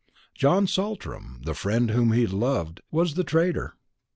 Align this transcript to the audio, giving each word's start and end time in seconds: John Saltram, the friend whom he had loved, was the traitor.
John 0.33 0.65
Saltram, 0.65 1.41
the 1.45 1.53
friend 1.53 1.91
whom 1.91 2.11
he 2.11 2.21
had 2.21 2.33
loved, 2.33 2.81
was 2.89 3.13
the 3.13 3.23
traitor. 3.23 3.75